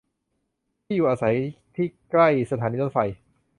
[0.85, 1.35] ที่อยู่อาศัย
[1.75, 2.99] ที่ใกล้สถานีรถไฟ